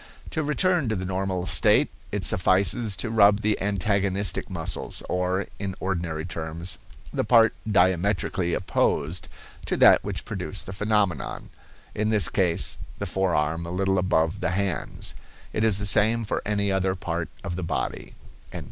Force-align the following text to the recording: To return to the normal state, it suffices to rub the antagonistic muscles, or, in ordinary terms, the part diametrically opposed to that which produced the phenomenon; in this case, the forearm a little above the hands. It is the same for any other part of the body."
To 0.31 0.41
return 0.41 0.89
to 0.89 0.95
the 0.95 1.05
normal 1.05 1.45
state, 1.45 1.91
it 2.11 2.25
suffices 2.25 2.95
to 2.95 3.11
rub 3.11 3.41
the 3.41 3.61
antagonistic 3.61 4.49
muscles, 4.49 5.03
or, 5.07 5.45
in 5.59 5.75
ordinary 5.79 6.25
terms, 6.25 6.79
the 7.13 7.23
part 7.23 7.53
diametrically 7.71 8.55
opposed 8.55 9.27
to 9.67 9.77
that 9.77 10.03
which 10.03 10.25
produced 10.25 10.65
the 10.65 10.73
phenomenon; 10.73 11.51
in 11.93 12.09
this 12.09 12.29
case, 12.29 12.79
the 12.97 13.05
forearm 13.05 13.67
a 13.67 13.69
little 13.69 13.99
above 13.99 14.39
the 14.41 14.49
hands. 14.53 15.13
It 15.53 15.63
is 15.63 15.77
the 15.77 15.85
same 15.85 16.23
for 16.25 16.41
any 16.47 16.71
other 16.71 16.95
part 16.95 17.29
of 17.43 17.55
the 17.55 17.61
body." 17.61 18.15